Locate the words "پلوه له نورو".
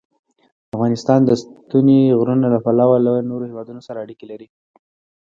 2.65-3.47